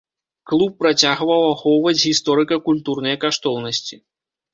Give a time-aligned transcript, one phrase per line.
[0.51, 4.01] Клуб працягваў ахоўваць гісторыка-культурныя каштоўнасці.